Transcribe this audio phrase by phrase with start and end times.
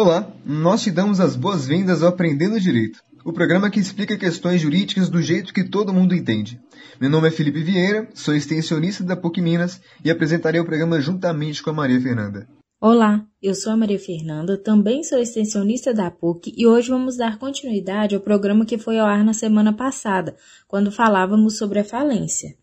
[0.00, 5.08] Olá, nós te damos as boas-vindas ao Aprendendo Direito, o programa que explica questões jurídicas
[5.08, 6.60] do jeito que todo mundo entende.
[7.00, 11.60] Meu nome é Felipe Vieira, sou extensionista da PUC Minas e apresentarei o programa juntamente
[11.64, 12.46] com a Maria Fernanda.
[12.80, 17.36] Olá, eu sou a Maria Fernanda, também sou extensionista da PUC e hoje vamos dar
[17.36, 20.36] continuidade ao programa que foi ao ar na semana passada,
[20.68, 22.54] quando falávamos sobre a falência.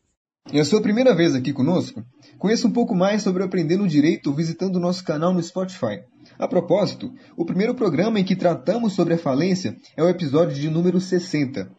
[0.54, 2.02] É a sua primeira vez aqui conosco?
[2.38, 6.00] Conheça um pouco mais sobre Aprendendo Direito visitando o nosso canal no Spotify.
[6.38, 10.70] A propósito, o primeiro programa em que tratamos sobre a falência é o episódio de
[10.70, 11.72] número 60.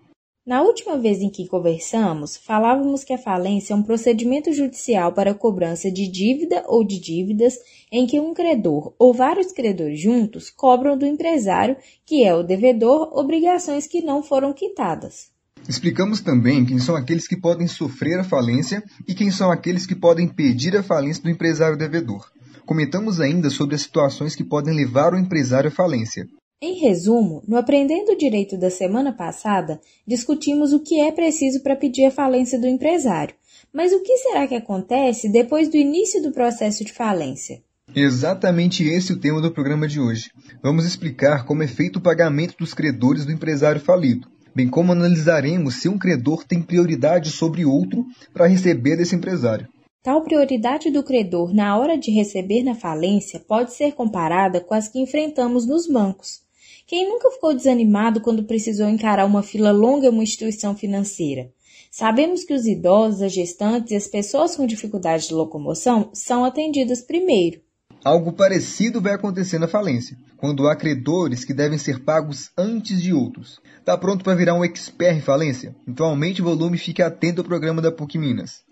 [0.47, 5.33] Na última vez em que conversamos, falávamos que a falência é um procedimento judicial para
[5.33, 7.59] a cobrança de dívida ou de dívidas
[7.91, 13.11] em que um credor ou vários credores juntos cobram do empresário, que é o devedor,
[13.12, 15.33] obrigações que não foram quitadas.
[15.69, 19.97] Explicamos também quem são aqueles que podem sofrer a falência e quem são aqueles que
[19.97, 22.25] podem pedir a falência do empresário devedor.
[22.66, 26.27] Comentamos ainda sobre as situações que podem levar o empresário à falência.
[26.61, 32.06] Em resumo, no Aprendendo Direito da semana passada, discutimos o que é preciso para pedir
[32.06, 33.36] a falência do empresário.
[33.73, 37.62] Mas o que será que acontece depois do início do processo de falência?
[37.95, 40.33] Exatamente esse é o tema do programa de hoje.
[40.61, 45.77] Vamos explicar como é feito o pagamento dos credores do empresário falido, bem como analisaremos
[45.77, 49.69] se um credor tem prioridade sobre outro para receber desse empresário.
[50.06, 54.86] Tal prioridade do credor na hora de receber na falência pode ser comparada com as
[54.86, 56.42] que enfrentamos nos bancos.
[56.86, 61.50] Quem nunca ficou desanimado quando precisou encarar uma fila longa em uma instituição financeira?
[61.90, 67.00] Sabemos que os idosos, as gestantes e as pessoas com dificuldade de locomoção são atendidas
[67.00, 67.60] primeiro.
[68.04, 73.12] Algo parecido vai acontecer na falência, quando há credores que devem ser pagos antes de
[73.12, 73.60] outros.
[73.80, 75.74] Está pronto para virar um expert em falência?
[75.84, 78.64] Então aumente o volume e fique atento ao programa da PUC Minas.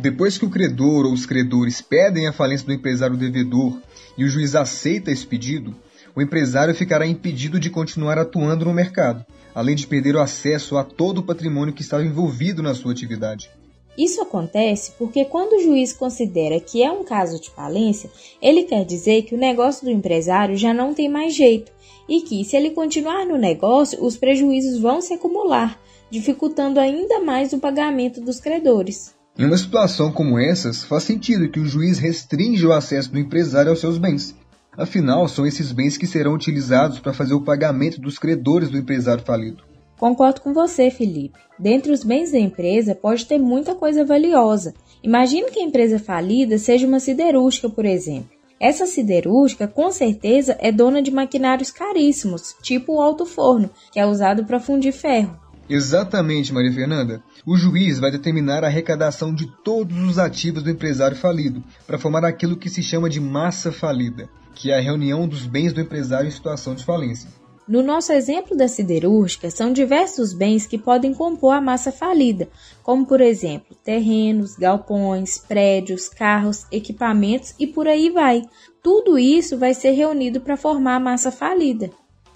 [0.00, 3.78] Depois que o credor ou os credores pedem a falência do empresário devedor
[4.16, 5.76] e o juiz aceita esse pedido,
[6.16, 10.84] o empresário ficará impedido de continuar atuando no mercado, além de perder o acesso a
[10.84, 13.50] todo o patrimônio que estava envolvido na sua atividade.
[13.98, 18.86] Isso acontece porque quando o juiz considera que é um caso de falência, ele quer
[18.86, 21.70] dizer que o negócio do empresário já não tem mais jeito
[22.08, 25.78] e que, se ele continuar no negócio, os prejuízos vão se acumular,
[26.10, 29.19] dificultando ainda mais o pagamento dos credores.
[29.40, 33.70] Em uma situação como essas, faz sentido que o juiz restrinja o acesso do empresário
[33.70, 34.36] aos seus bens.
[34.76, 39.24] Afinal, são esses bens que serão utilizados para fazer o pagamento dos credores do empresário
[39.24, 39.64] falido.
[39.98, 41.38] Concordo com você, Felipe.
[41.58, 44.74] Dentre os bens da empresa pode ter muita coisa valiosa.
[45.02, 48.28] Imagine que a empresa falida seja uma siderúrgica, por exemplo.
[48.60, 54.04] Essa siderúrgica com certeza é dona de maquinários caríssimos, tipo o alto forno, que é
[54.04, 55.34] usado para fundir ferro.
[55.70, 57.22] Exatamente, Maria Fernanda.
[57.46, 62.24] O juiz vai determinar a arrecadação de todos os ativos do empresário falido, para formar
[62.24, 66.26] aquilo que se chama de massa falida, que é a reunião dos bens do empresário
[66.26, 67.30] em situação de falência.
[67.68, 72.48] No nosso exemplo da siderúrgica, são diversos bens que podem compor a massa falida,
[72.82, 78.42] como por exemplo, terrenos, galpões, prédios, carros, equipamentos e por aí vai.
[78.82, 81.92] Tudo isso vai ser reunido para formar a massa falida.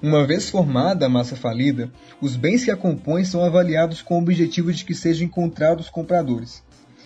[0.06, 4.18] Uma vez formada a massa falida, os bens que a compõem são avaliados com o
[4.18, 6.62] objetivo de que sejam encontrados compradores.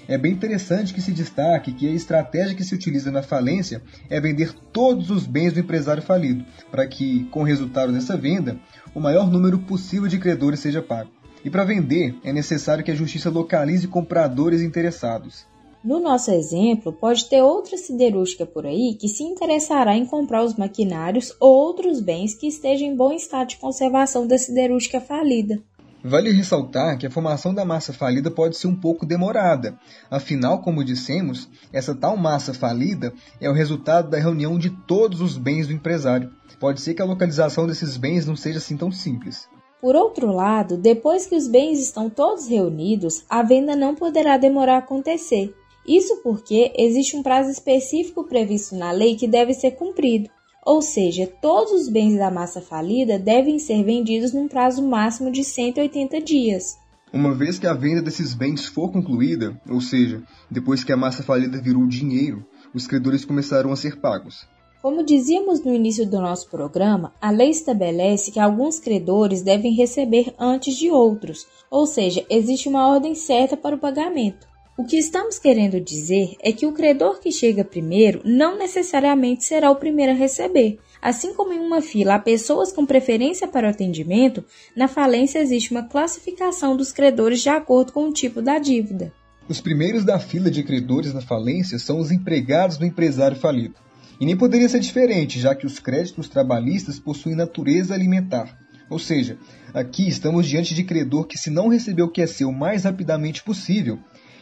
[0.08, 4.20] É bem interessante que se destaque que a estratégia que se utiliza na falência é
[4.20, 8.58] vender todos os bens do empresário falido, para que, com o resultado dessa venda,
[8.92, 11.12] o maior número possível de credores seja pago.
[11.44, 15.46] E para vender, é necessário que a justiça localize compradores interessados.
[15.82, 20.56] No nosso exemplo, pode ter outra siderúrgica por aí que se interessará em comprar os
[20.56, 25.62] maquinários ou outros bens que estejam em bom estado de conservação da siderúrgica falida.
[26.02, 29.78] Vale ressaltar que a formação da massa falida pode ser um pouco demorada.
[30.10, 35.36] Afinal, como dissemos, essa tal massa falida é o resultado da reunião de todos os
[35.36, 36.30] bens do empresário.
[36.58, 39.48] Pode ser que a localização desses bens não seja assim tão simples.
[39.80, 44.74] Por outro lado, depois que os bens estão todos reunidos, a venda não poderá demorar
[44.74, 45.54] a acontecer,
[45.86, 50.28] isso porque existe um prazo específico previsto na lei que deve ser cumprido,
[50.64, 55.42] ou seja, todos os bens da massa falida devem ser vendidos num prazo máximo de
[55.42, 56.76] 180 dias.
[57.10, 61.22] Uma vez que a venda desses bens for concluída, ou seja, depois que a massa
[61.22, 62.44] falida virou dinheiro,
[62.74, 64.46] os credores começarão a ser pagos.
[64.82, 70.34] Como dizíamos no início do nosso programa, a lei estabelece que alguns credores devem receber
[70.38, 74.47] antes de outros, ou seja, existe uma ordem certa para o pagamento.
[74.78, 79.72] O que estamos querendo dizer é que o credor que chega primeiro não necessariamente será
[79.72, 80.78] o primeiro a receber.
[81.02, 84.44] Assim como em uma fila há pessoas com preferência para o atendimento,
[84.76, 89.12] na falência existe uma classificação dos credores de acordo com o tipo da dívida.
[89.48, 93.74] Os primeiros da fila de credores na falência são os empregados do empresário falido.
[94.20, 98.56] E nem poderia ser diferente, já que os créditos trabalhistas possuem natureza alimentar.
[98.88, 99.38] Ou seja,
[99.74, 103.42] aqui estamos diante de credor que, se não receber o que é seu mais rapidamente
[103.42, 103.98] possível,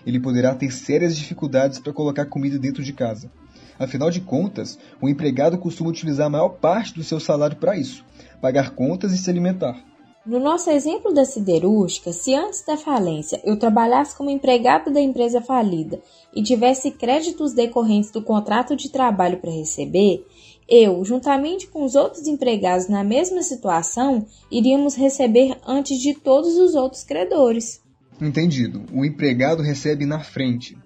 [0.06, 3.30] ele poderá ter sérias dificuldades para colocar comida dentro de casa.
[3.78, 8.04] Afinal de contas, o empregado costuma utilizar a maior parte do seu salário para isso:
[8.40, 9.84] pagar contas e se alimentar.
[10.24, 15.40] No nosso exemplo da siderúrgica, se antes da falência eu trabalhasse como empregado da empresa
[15.40, 16.00] falida
[16.34, 20.26] e tivesse créditos decorrentes do contrato de trabalho para receber,
[20.68, 26.74] eu, juntamente com os outros empregados na mesma situação, iríamos receber antes de todos os
[26.74, 27.85] outros credores.
[28.20, 28.84] Entendido.
[28.92, 30.76] O empregado recebe na frente.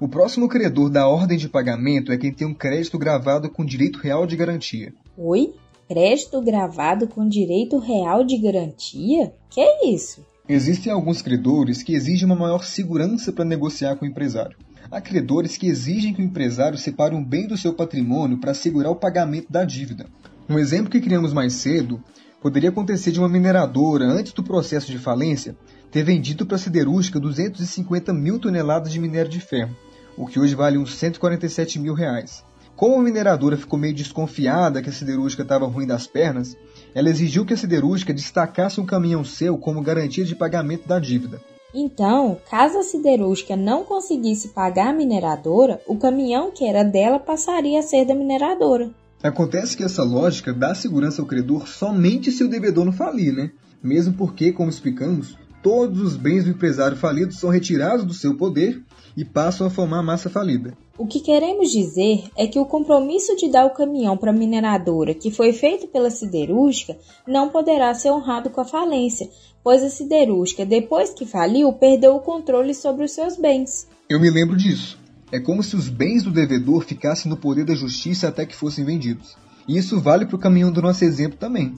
[0.00, 3.98] O próximo credor da ordem de pagamento é quem tem um crédito gravado com direito
[3.98, 4.92] real de garantia.
[5.16, 5.54] Oi?
[5.88, 9.32] Crédito gravado com direito real de garantia?
[9.48, 10.24] Que é isso?
[10.48, 14.56] Existem alguns credores que exigem uma maior segurança para negociar com o empresário.
[14.90, 18.92] Há credores que exigem que o empresário separe um bem do seu patrimônio para assegurar
[18.92, 20.06] o pagamento da dívida.
[20.48, 22.02] Um exemplo que criamos mais cedo
[22.42, 25.56] poderia acontecer de uma mineradora, antes do processo de falência,
[25.94, 29.76] ter vendido para a siderúrgica 250 mil toneladas de minério de ferro,
[30.16, 32.42] o que hoje vale uns 147 mil reais.
[32.74, 36.56] Como a mineradora ficou meio desconfiada que a siderúrgica estava ruim das pernas,
[36.92, 41.40] ela exigiu que a siderúrgica destacasse um caminhão seu como garantia de pagamento da dívida.
[41.72, 47.78] Então, caso a siderúrgica não conseguisse pagar a mineradora, o caminhão que era dela passaria
[47.78, 48.90] a ser da mineradora.
[49.22, 53.52] Acontece que essa lógica dá segurança ao credor somente se o devedor não falir, né?
[53.80, 58.82] Mesmo porque, como explicamos, todos os bens do empresário falido são retirados do seu poder
[59.16, 60.76] e passam a formar massa falida.
[60.98, 65.14] O que queremos dizer é que o compromisso de dar o caminhão para a mineradora,
[65.14, 69.28] que foi feito pela siderúrgica, não poderá ser honrado com a falência,
[69.62, 73.88] pois a siderúrgica, depois que faliu, perdeu o controle sobre os seus bens.
[74.06, 74.98] Eu me lembro disso.
[75.32, 78.84] É como se os bens do devedor ficassem no poder da justiça até que fossem
[78.84, 79.34] vendidos.
[79.66, 81.74] E isso vale para o caminhão do nosso exemplo também.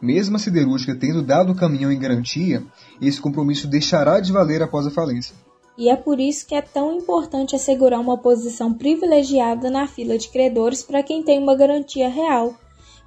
[0.00, 2.62] Mesmo a siderúrgica tendo dado o caminhão em garantia,
[3.00, 5.34] esse compromisso deixará de valer após a falência.
[5.76, 10.28] E é por isso que é tão importante assegurar uma posição privilegiada na fila de
[10.28, 12.54] credores para quem tem uma garantia real.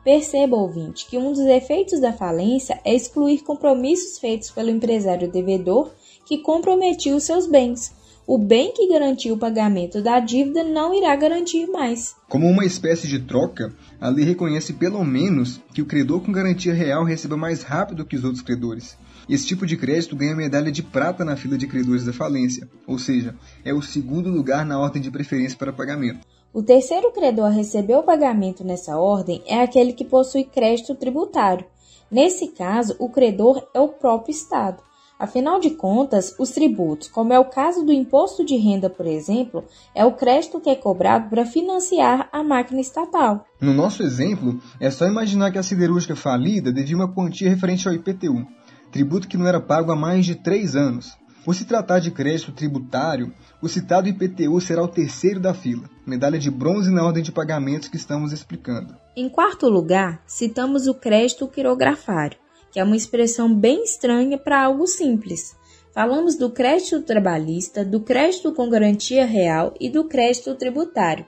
[0.03, 5.91] Perceba, ouvinte, que um dos efeitos da falência é excluir compromissos feitos pelo empresário devedor
[6.25, 7.93] que comprometiu seus bens,
[8.25, 12.15] o bem que garantiu o pagamento da dívida não irá garantir mais.
[12.29, 16.73] Como uma espécie de troca, a lei reconhece pelo menos que o credor com garantia
[16.73, 18.97] real receba mais rápido que os outros credores.
[19.29, 22.97] Esse tipo de crédito ganha medalha de prata na fila de credores da falência, ou
[22.97, 26.25] seja, é o segundo lugar na ordem de preferência para pagamento.
[26.51, 31.65] O terceiro credor a receber o pagamento nessa ordem é aquele que possui crédito tributário.
[32.09, 34.81] Nesse caso, o credor é o próprio Estado.
[35.21, 39.63] Afinal de contas, os tributos, como é o caso do imposto de renda, por exemplo,
[39.93, 43.45] é o crédito que é cobrado para financiar a máquina estatal.
[43.61, 47.93] No nosso exemplo, é só imaginar que a siderúrgica falida devia uma quantia referente ao
[47.93, 48.47] IPTU,
[48.91, 51.15] tributo que não era pago há mais de três anos.
[51.45, 53.31] Por se tratar de crédito tributário,
[53.61, 57.89] o citado IPTU será o terceiro da fila, medalha de bronze na ordem de pagamentos
[57.89, 58.95] que estamos explicando.
[59.15, 64.87] Em quarto lugar, citamos o crédito quirografário que é uma expressão bem estranha para algo
[64.87, 65.55] simples.
[65.93, 71.25] Falamos do crédito trabalhista, do crédito com garantia real e do crédito tributário.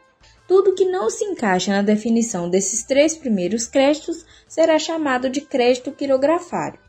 [0.48, 5.92] Tudo que não se encaixa na definição desses três primeiros créditos será chamado de crédito
[5.92, 6.80] quirografário.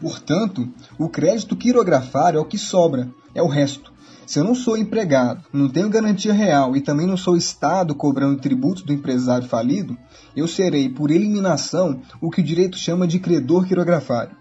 [0.00, 3.91] Portanto, o crédito quirografário é o que sobra, é o resto.
[4.26, 8.40] Se eu não sou empregado, não tenho garantia real e também não sou Estado cobrando
[8.40, 9.96] tributos do empresário falido,
[10.36, 14.36] eu serei, por eliminação, o que o direito chama de credor quirografário.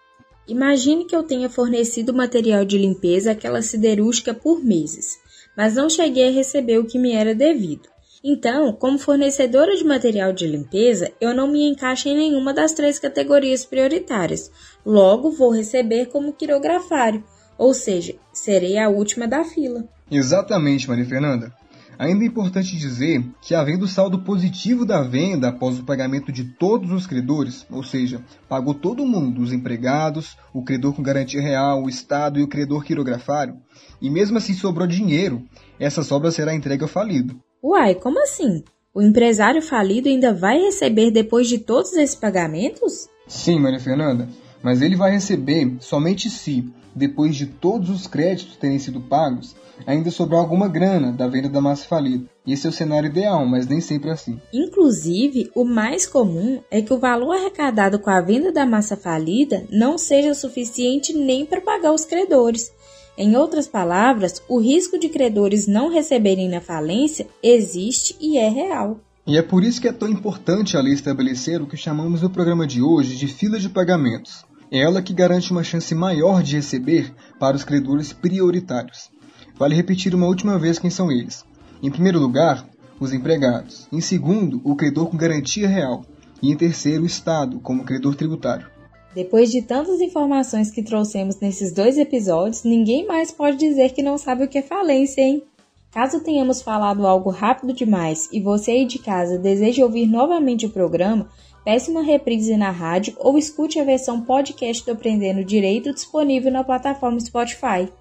[0.47, 5.19] Imagine que eu tenha fornecido material de limpeza àquela siderúrgica por meses,
[5.55, 7.89] mas não cheguei a receber o que me era devido.
[8.23, 12.99] Então, como fornecedora de material de limpeza, eu não me encaixo em nenhuma das três
[12.99, 14.51] categorias prioritárias.
[14.85, 17.23] Logo, vou receber como quirografário,
[17.61, 19.87] ou seja, serei a última da fila.
[20.09, 21.53] Exatamente, Maria Fernanda.
[21.99, 26.91] Ainda é importante dizer que, havendo saldo positivo da venda após o pagamento de todos
[26.91, 31.87] os credores, ou seja, pagou todo mundo, os empregados, o credor com garantia real, o
[31.87, 33.57] Estado e o credor quirografário,
[34.01, 35.43] e mesmo assim sobrou dinheiro,
[35.79, 37.39] essa sobra será entregue ao falido.
[37.63, 38.63] Uai, como assim?
[38.91, 43.07] O empresário falido ainda vai receber depois de todos esses pagamentos?
[43.27, 44.27] Sim, Maria Fernanda.
[44.63, 46.65] Mas ele vai receber somente se,
[46.95, 51.61] depois de todos os créditos terem sido pagos, ainda sobrar alguma grana da venda da
[51.61, 52.25] massa falida.
[52.45, 54.39] Esse é o cenário ideal, mas nem sempre é assim.
[54.53, 59.65] Inclusive, o mais comum é que o valor arrecadado com a venda da massa falida
[59.71, 62.71] não seja suficiente nem para pagar os credores.
[63.17, 68.99] Em outras palavras, o risco de credores não receberem na falência existe e é real.
[69.27, 72.29] E é por isso que é tão importante a lei estabelecer o que chamamos no
[72.29, 74.43] programa de hoje de fila de pagamentos.
[74.71, 79.11] Ela que garante uma chance maior de receber para os credores prioritários.
[79.57, 81.43] Vale repetir uma última vez quem são eles.
[81.83, 82.65] Em primeiro lugar,
[82.97, 83.85] os empregados.
[83.91, 86.05] Em segundo, o credor com garantia real.
[86.41, 88.65] E em terceiro, o Estado, como credor tributário.
[89.13, 94.17] Depois de tantas informações que trouxemos nesses dois episódios, ninguém mais pode dizer que não
[94.17, 95.43] sabe o que é falência, hein?
[95.91, 100.69] Caso tenhamos falado algo rápido demais e você aí de casa deseja ouvir novamente o
[100.69, 101.27] programa,
[101.63, 106.63] peça uma reprise na rádio ou escute a versão podcast do Aprendendo Direito disponível na
[106.63, 107.91] plataforma Spotify.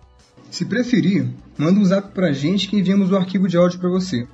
[0.51, 4.27] Se preferir, manda um zap pra gente que enviamos o arquivo de áudio para você.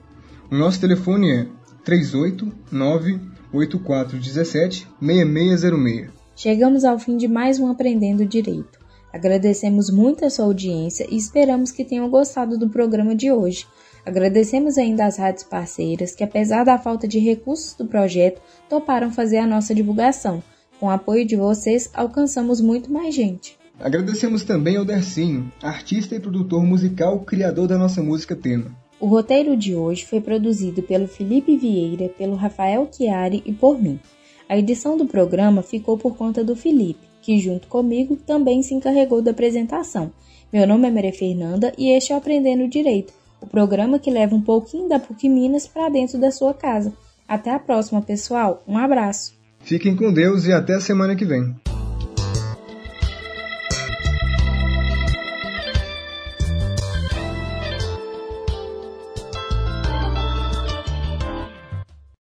[0.51, 1.47] O nosso telefone é
[1.85, 3.21] 389
[3.53, 6.11] 8417 6606.
[6.35, 8.79] Chegamos ao fim de mais um Aprendendo Direito.
[9.13, 13.67] Agradecemos muito a sua audiência e esperamos que tenham gostado do programa de hoje.
[14.07, 19.39] Agradecemos ainda às rádios parceiras que, apesar da falta de recursos do projeto, toparam fazer
[19.39, 20.41] a nossa divulgação.
[20.79, 23.59] Com o apoio de vocês, alcançamos muito mais gente.
[23.81, 28.71] Agradecemos também ao Dercinho, artista e produtor musical, criador da nossa música tema.
[29.01, 33.99] O roteiro de hoje foi produzido pelo Felipe Vieira, pelo Rafael Chiari e por mim.
[34.49, 39.21] A edição do programa ficou por conta do Felipe que junto comigo também se encarregou
[39.21, 40.13] da apresentação.
[40.53, 44.35] Meu nome é Maria Fernanda e este é o Aprendendo Direito, o programa que leva
[44.35, 46.93] um pouquinho da PUC Minas para dentro da sua casa.
[47.29, 48.63] Até a próxima, pessoal.
[48.67, 49.35] Um abraço.
[49.61, 51.55] Fiquem com Deus e até a semana que vem.